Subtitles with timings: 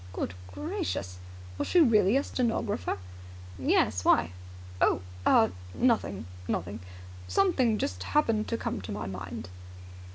[0.13, 1.19] "Good gracious!
[1.59, 2.97] Was she really a stenographer?"
[3.59, 4.03] "Yes.
[4.03, 4.31] Why?"
[4.81, 6.79] "Oh ah nothing, nothing.
[7.27, 9.49] Something just happened to come to my mind."